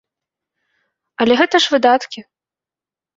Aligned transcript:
Але 1.25 1.33
гэта 1.41 1.55
ж 1.65 1.73
выдаткі. 1.73 2.19